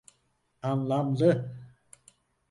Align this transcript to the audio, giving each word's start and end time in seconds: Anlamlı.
Anlamlı. 0.63 1.55